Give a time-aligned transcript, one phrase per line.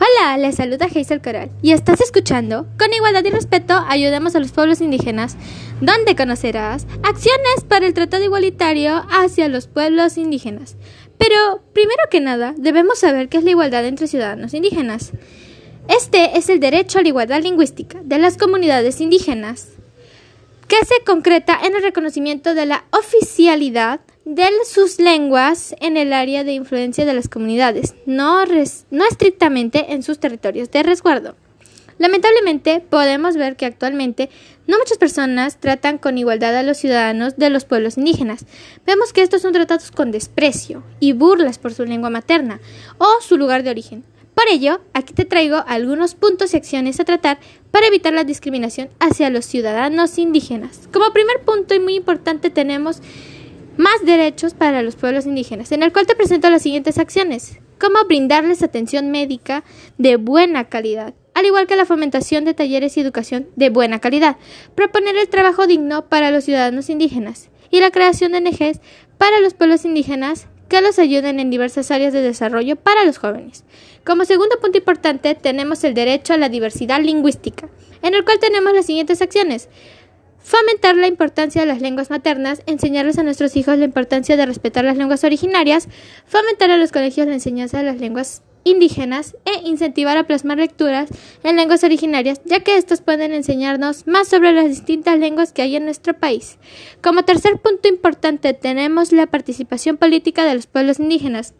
[0.00, 4.52] Hola, les saluda Hazel Coral y estás escuchando Con igualdad y respeto ayudemos a los
[4.52, 5.36] pueblos indígenas,
[5.80, 10.76] donde conocerás acciones para el tratado igualitario hacia los pueblos indígenas.
[11.18, 15.10] Pero, primero que nada, debemos saber qué es la igualdad entre ciudadanos indígenas.
[15.88, 19.70] Este es el derecho a la igualdad lingüística de las comunidades indígenas,
[20.68, 26.44] que se concreta en el reconocimiento de la oficialidad de sus lenguas en el área
[26.44, 28.44] de influencia de las comunidades, no,
[28.90, 31.34] no estrictamente en sus territorios de resguardo.
[31.96, 34.28] Lamentablemente, podemos ver que actualmente
[34.66, 38.44] no muchas personas tratan con igualdad a los ciudadanos de los pueblos indígenas.
[38.84, 42.60] Vemos que estos son tratados con desprecio y burlas por su lengua materna
[42.98, 44.04] o su lugar de origen.
[44.34, 47.38] Por ello, aquí te traigo algunos puntos y acciones a tratar
[47.70, 50.86] para evitar la discriminación hacia los ciudadanos indígenas.
[50.92, 53.00] Como primer punto y muy importante tenemos
[53.78, 58.04] más derechos para los pueblos indígenas, en el cual te presento las siguientes acciones, como
[58.06, 59.62] brindarles atención médica
[59.98, 64.36] de buena calidad, al igual que la fomentación de talleres y educación de buena calidad,
[64.74, 68.80] proponer el trabajo digno para los ciudadanos indígenas y la creación de ONGs
[69.16, 73.64] para los pueblos indígenas que los ayuden en diversas áreas de desarrollo para los jóvenes.
[74.04, 77.68] Como segundo punto importante tenemos el derecho a la diversidad lingüística,
[78.02, 79.68] en el cual tenemos las siguientes acciones.
[80.48, 84.82] Fomentar la importancia de las lenguas maternas, enseñarles a nuestros hijos la importancia de respetar
[84.82, 85.88] las lenguas originarias,
[86.24, 91.10] fomentar a los colegios la enseñanza de las lenguas indígenas e incentivar a plasmar lecturas
[91.42, 95.76] en lenguas originarias, ya que estas pueden enseñarnos más sobre las distintas lenguas que hay
[95.76, 96.56] en nuestro país.
[97.02, 101.52] Como tercer punto importante tenemos la participación política de los pueblos indígenas,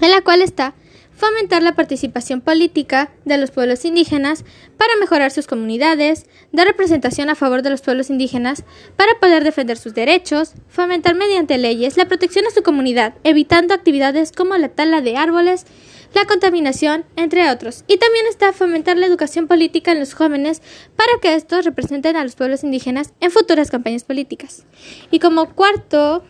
[0.00, 0.76] en la cual está
[1.14, 4.44] fomentar la participación política de los pueblos indígenas
[4.76, 8.64] para mejorar sus comunidades, dar representación a favor de los pueblos indígenas
[8.96, 14.32] para poder defender sus derechos, fomentar mediante leyes la protección a su comunidad, evitando actividades
[14.32, 15.66] como la tala de árboles,
[16.14, 17.84] la contaminación, entre otros.
[17.86, 20.60] Y también está fomentar la educación política en los jóvenes
[20.96, 24.64] para que estos representen a los pueblos indígenas en futuras campañas políticas.
[25.10, 26.22] Y como cuarto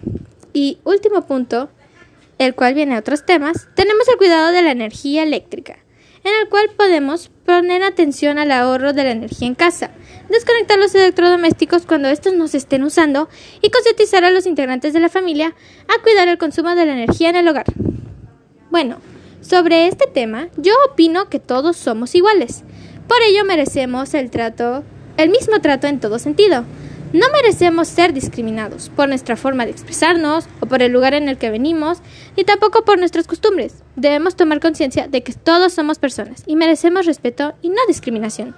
[0.52, 1.70] y último punto,
[2.42, 5.78] el cual viene a otros temas, tenemos el cuidado de la energía eléctrica,
[6.24, 9.90] en el cual podemos poner atención al ahorro de la energía en casa,
[10.28, 13.28] desconectar los electrodomésticos cuando estos no se estén usando
[13.60, 15.54] y concientizar a los integrantes de la familia
[15.88, 17.66] a cuidar el consumo de la energía en el hogar.
[18.70, 18.98] Bueno,
[19.40, 22.62] sobre este tema, yo opino que todos somos iguales.
[23.08, 24.84] Por ello merecemos el trato,
[25.16, 26.64] el mismo trato en todo sentido.
[27.12, 31.36] No merecemos ser discriminados por nuestra forma de expresarnos o por el lugar en el
[31.36, 31.98] que venimos,
[32.38, 33.82] ni tampoco por nuestras costumbres.
[33.96, 38.56] Debemos tomar conciencia de que todos somos personas y merecemos respeto y no discriminación.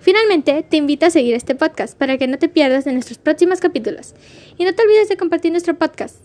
[0.00, 3.60] Finalmente, te invito a seguir este podcast para que no te pierdas de nuestros próximos
[3.60, 4.14] capítulos.
[4.58, 6.16] Y no te olvides de compartir nuestro podcast.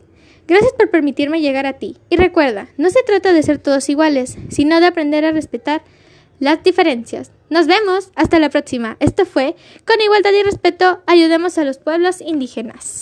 [0.49, 1.95] Gracias por permitirme llegar a ti.
[2.09, 5.83] Y recuerda, no se trata de ser todos iguales, sino de aprender a respetar
[6.39, 7.31] las diferencias.
[7.49, 8.11] Nos vemos.
[8.15, 8.97] Hasta la próxima.
[8.99, 9.55] Esto fue
[9.85, 12.97] Con igualdad y respeto, ayudemos a los pueblos indígenas.